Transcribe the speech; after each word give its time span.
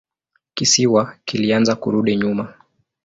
Kisiwa 0.53 1.15
kilianza 1.25 1.75
kurudi 1.75 2.15
nyuma. 2.15 2.53